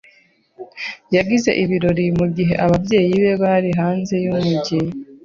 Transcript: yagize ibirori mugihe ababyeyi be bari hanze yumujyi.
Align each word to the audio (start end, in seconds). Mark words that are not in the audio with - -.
yagize 1.15 1.51
ibirori 1.63 2.05
mugihe 2.19 2.53
ababyeyi 2.65 3.13
be 3.21 3.33
bari 3.43 3.69
hanze 3.79 4.13
yumujyi. 4.23 4.79